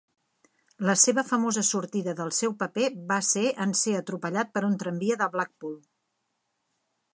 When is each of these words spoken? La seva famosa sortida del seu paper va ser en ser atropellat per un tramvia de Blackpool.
La 0.89 0.93
seva 1.01 1.23
famosa 1.31 1.63
sortida 1.67 2.15
del 2.21 2.33
seu 2.37 2.55
paper 2.63 2.87
va 3.13 3.19
ser 3.29 3.45
en 3.67 3.77
ser 3.83 3.95
atropellat 3.99 4.51
per 4.57 4.67
un 4.71 4.81
tramvia 4.85 5.21
de 5.23 5.31
Blackpool. 5.37 5.77